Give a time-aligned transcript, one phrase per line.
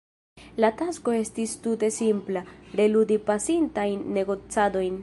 [0.63, 2.45] La tasko estis tute simpla:
[2.81, 4.99] reludi pasintajn negocadojn.